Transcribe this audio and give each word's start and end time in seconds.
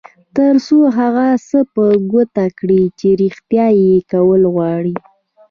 تر 0.37 0.53
څو 0.65 0.77
هغه 0.97 1.27
څه 1.47 1.59
په 1.73 1.85
ګوته 2.11 2.45
کړئ 2.59 2.83
چې 2.99 3.07
رېښتيا 3.21 3.67
یې 3.81 3.93
کول 4.11 4.41
غواړئ. 4.53 4.95